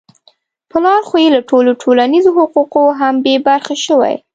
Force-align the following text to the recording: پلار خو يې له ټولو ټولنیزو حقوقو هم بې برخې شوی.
پلار 0.71 1.01
خو 1.07 1.15
يې 1.23 1.29
له 1.35 1.41
ټولو 1.49 1.71
ټولنیزو 1.81 2.31
حقوقو 2.39 2.83
هم 2.99 3.15
بې 3.25 3.35
برخې 3.47 3.75
شوی. 3.85 4.15